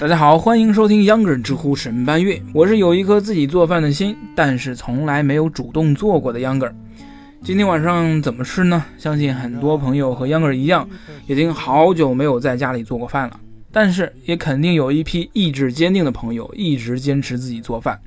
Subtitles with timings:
[0.00, 2.42] 大家好，欢迎收听秧歌儿知乎神搬运。
[2.54, 6.74] 我是有一颗自己做饭的心，但是从来没有主动做过的秧歌儿。
[7.44, 8.82] 今天晚上怎么吃呢？
[8.96, 10.88] 相信很多朋友和秧歌儿一样，
[11.26, 13.38] 已经好久没有在家里做过饭了。
[13.70, 18.00] 但是也肯定有一批意志坚定的朋友，一直坚持自己做饭。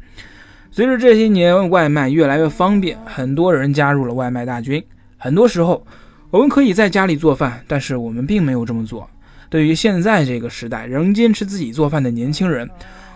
[0.71, 4.83] 随着这些年外卖越来越方便，很多人加入了外卖大军。
[5.15, 5.85] 很多时候，
[6.31, 9.07] 我们可以在家里做饭，但是我们并没有这么做。
[9.53, 12.67] 对于现在这个时代仍坚持自己做饭的年轻人，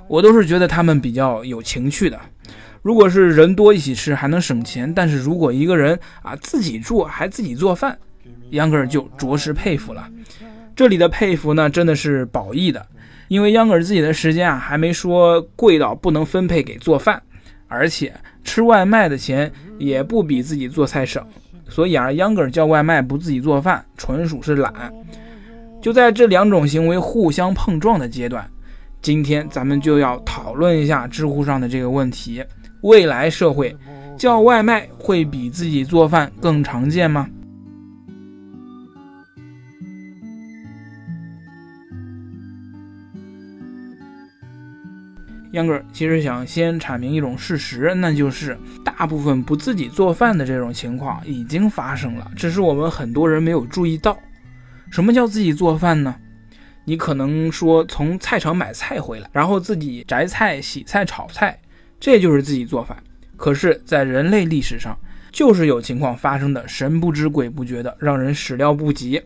[0.07, 2.19] 我都是觉得他们比较有情趣的。
[2.83, 7.97] 如果是人多一起吃还能省钱，但是如果一个人啊自己住还自己做饭，
[8.51, 10.07] 秧歌儿就着实佩服了。
[10.75, 12.85] 这里的佩服呢，真的是褒义的，
[13.29, 17.19] 因为秧歌儿自己的时间啊还没说贵到不能分配给做饭，
[17.67, 21.25] 而且吃外卖的钱也不比自己做菜省，
[21.67, 24.93] 所以啊，秧歌儿叫外卖不自己做饭，纯属是懒。
[25.81, 28.49] 就在这两种行为互相碰撞的阶段，
[29.01, 32.43] 今天咱们就要讨论一下知乎上的这个问题：
[32.81, 33.75] 未来社会
[34.17, 37.29] 叫外卖会比自己做饭更常见吗？
[45.53, 54.17] 秧歌儿其实想先阐明一种事实，那就是大部分不自己做饭的这种情况已经发生了，只是我们很多人没有注意到。
[54.89, 56.15] 什么叫自己做饭呢？
[56.85, 61.59] 你可能说从菜场买菜回来，然后自己摘菜、洗菜、炒菜，
[61.99, 62.97] 这就是自己做饭。
[63.35, 64.97] 可是，在人类历史上，
[65.31, 69.21] 就是有情况发生的神不知鬼不觉的，让人始料不及。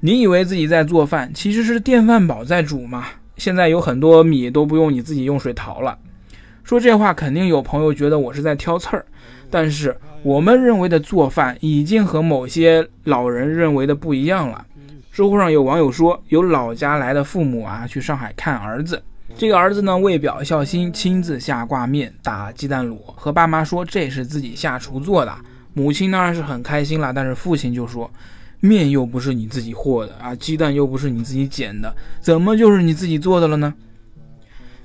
[0.00, 3.06] 你以为自己在做饭，其实是电饭煲在煮吗？
[3.36, 5.96] 现在有很多米都不用你自己用水淘了。
[6.64, 9.04] 说这话肯定有朋友觉得我是在挑刺儿，
[9.50, 14.66] 但是我们认为的做饭已经和某些老人认为的不一样了。
[15.18, 19.02] 知乎上有网友说，有老家来的父母啊，去上海看儿子。
[19.36, 25.36] 这个儿子呢，为表孝心，亲自下挂面、打鸡蛋卤，和爸妈说这是自己下厨做的。
[25.74, 28.08] 母亲当然是很开心了，但是父亲就说，
[28.60, 33.74] 面又不是你自己和的啊，鸡蛋又不是你自己捡的，怎么就是你自己做的了呢？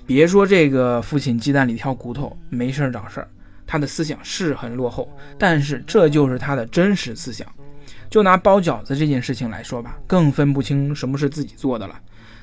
[0.08, 3.28] 别说这个父亲鸡蛋里挑骨头，没事儿找事儿，
[3.68, 5.08] 他的思想是很落后，
[5.38, 7.48] 但是这就是他的真实思想。
[8.13, 11.96] 就拿包饺子这件事情来说吧，更分不清什么是自己做的了。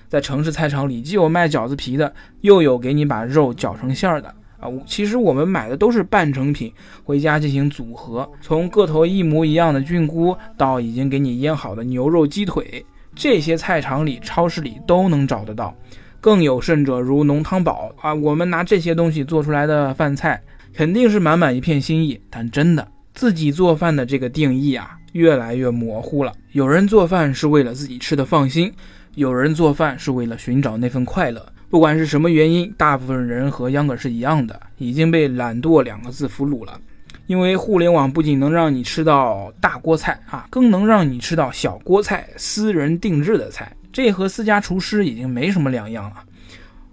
[0.08, 4.69] 在城市菜场里，既有卖饺子皮的，又有给你把肉搅成馅儿的啊。
[4.84, 6.72] 其实我们买的都是半成品，
[7.04, 8.28] 回家进行组合。
[8.41, 15.72] 从个头一模一样的菌菇，到已经给你腌好的牛肉、鸡腿，这些菜场里、超市里都能找得到。
[16.20, 20.42] 更有甚者，如浓汤宝啊，我们拿这些东西做出来的饭菜，
[20.75, 22.20] 肯定是满满一片心意。
[22.28, 24.97] 但真的，自己做饭的这个定义啊。
[25.12, 26.32] 越来越模糊了。
[26.53, 28.72] 有人做饭是为了自己吃的放心，
[29.15, 31.44] 有人做饭是为了寻找那份快乐。
[31.69, 36.81] 不管是什么原因，大部分人和秧歌是一样的，已经被“懒惰”两个字俘虏了。
[37.26, 46.25] 因为互联网不仅能让你吃到大锅菜啊，更能让你吃到小锅菜、私人定制的菜，这和私家厨师已经没什么两样了。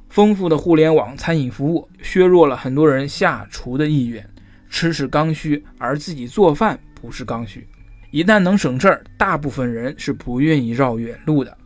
[0.09, 4.23] 丰富的互联网餐饮服务削弱了很多人下厨的意愿。
[4.69, 7.65] 吃是刚需，而自己做饭不是刚需。
[8.11, 11.57] 一旦能省事儿，大部分人是不愿意绕远路的。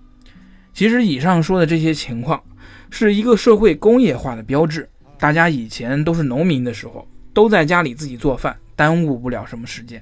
[0.74, 2.42] 其实，以上说的这些情况，
[2.90, 4.90] 是一个社会工业化的标志。
[5.20, 10.02] 大家以前都是农民的时候，都在家里自己做饭，耽误不了什么时间。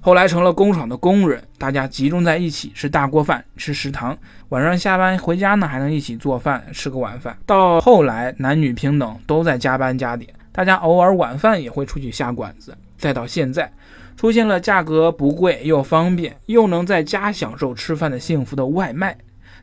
[0.00, 4.16] 后来成了工厂的工人，大家集中在一起吃大锅饭，吃食堂。
[4.50, 7.36] 晚上下班回家呢，还能一起做饭，吃个晚饭。
[7.44, 12.76] 到后来，男女平等，都在加班加点，大家偶尔晚饭也会出去下馆子。
[12.96, 13.68] 再到现在。
[14.16, 19.16] 出现了价格不贵又方便又能在家享受吃饭的幸福的外卖，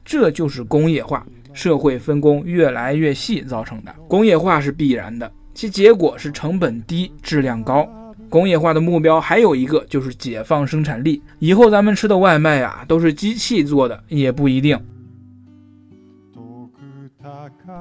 [0.05, 3.93] 这就是工业化、社会分工越来越细造成的。
[4.07, 7.89] 工业化是必然的，其结果是成本低、质量高。
[8.29, 14.79] 工业化的目标还有一个就是解放生产力，以后咱们吃的外卖啊都是机器做的也不一定。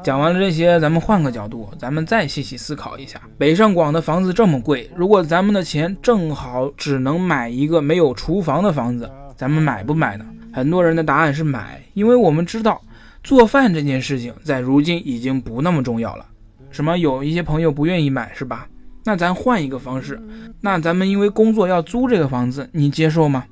[0.02, 3.20] 讲完了这些，咱们换个角度，咱们再细细思考一下。
[3.38, 10.24] 北上广的房子这么贵，如果咱们的钱正好只能买一个没有厨房的房子，咱们买不买呢？
[10.52, 12.80] 很多人的答案是买，因为我们知道
[13.22, 16.26] 做饭这件事情在如今已经不那么重要了。
[16.70, 16.96] 什么？
[16.98, 18.66] 有一些朋友不愿意买是吧？
[19.04, 20.20] 那咱换一个方式，
[20.60, 23.44] 那咱们因为工作要租这个房子，你接受吗？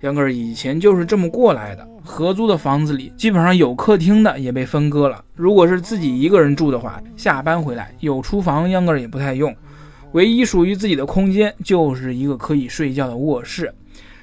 [0.00, 5.24] 杨哥以前就是这么过来的，合租的房子里基本上有客厅的也被分割了。
[5.34, 9.54] 如果是自己一个人住的话，下班回来有厨房，杨哥也不太用，
[10.12, 13.72] 唯一属于自己的空间就是一个可以睡觉的卧室。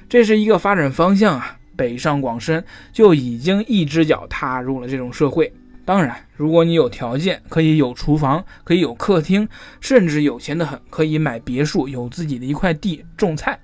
[0.08, 1.56] 这是一个发展方向啊！
[1.76, 2.62] 北上广深
[2.92, 5.50] 就已经一只脚踏入了这种社会。
[5.82, 9.48] 当然，如果你有条件，可以有厨房，可以有客厅，
[9.80, 13.58] 甚至有钱的很，可以买别墅，有自己的一块地种菜。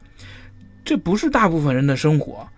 [0.83, 2.49] 这不是大部分人的生活，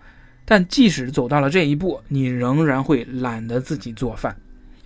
[0.49, 4.35] 但即使走到了这一步，你仍然会懒得自己做饭。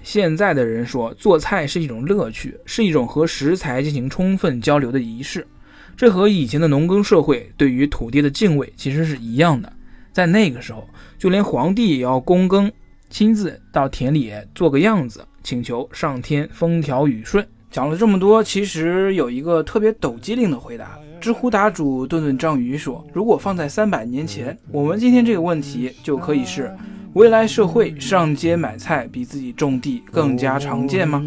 [0.01, 5.47] 现在的人说，做菜是一种乐趣，是一种和食材进行充分交流的仪式。
[5.95, 9.71] 这和以前的农耕社会对于土地的敬畏其实是一样的。
[10.11, 10.85] 在那个时候，
[11.17, 12.69] 就连皇帝也要躬耕，
[13.09, 17.47] 亲自到田里做个样子，请求上天风调雨顺。
[17.73, 20.95] 讲了这么多，其实有一个特别抖机灵的回答。
[21.19, 26.71] 知乎答主顿顿章鱼说：“如果放在三百年前，我们今天这个问题就可以是：
[27.13, 31.19] 未来社会上街买菜比自己种地更加常见吗？”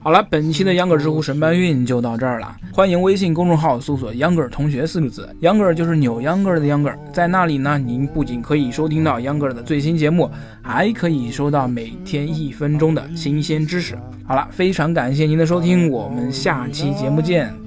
[0.00, 2.56] 好了，本期的秧歌知乎神搬运就到这儿了。
[2.72, 6.92] 欢迎微信公众号搜索“秧歌同学”四个字，秧歌就是扭秧歌的秧歌。
[7.12, 10.28] 在那里呢，您不仅可以收听到秧歌的最新节目，
[10.62, 13.96] 还可以收到每天一分钟的新鲜知识。
[14.24, 17.63] 好了，非常感谢您的收听，我们下期节目见。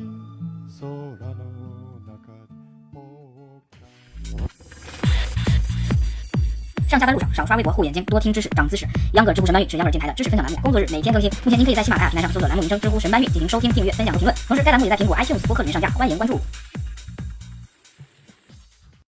[6.99, 8.88] 下班路上少刷微博护眼睛，多听知识长姿势。
[9.13, 11.31] 秧歌知乎神搬运是秧歌电台的知识分享栏目，工作日每天更新。
[11.44, 14.35] 目前您可以在喜马拉雅平台上搜索栏目名称“知乎神搬运”进行收听、订阅、分享和评论。
[14.47, 16.39] 同时，该栏目也在苹果 iTunes 播客里面上架，欢迎关注。